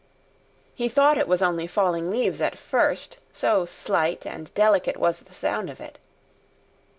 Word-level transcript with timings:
He 0.73 0.89
thought 0.89 1.19
it 1.19 1.27
was 1.27 1.43
only 1.43 1.67
falling 1.67 2.09
leaves 2.09 2.41
at 2.41 2.57
first, 2.57 3.19
so 3.31 3.67
slight 3.67 4.25
and 4.25 4.51
delicate 4.55 4.97
was 4.97 5.19
the 5.19 5.33
sound 5.35 5.69
of 5.69 5.79
it. 5.79 5.99